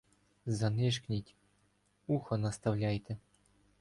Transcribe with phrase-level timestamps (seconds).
[0.45, 1.35] Занишкніть,
[2.07, 3.17] уха наставляйте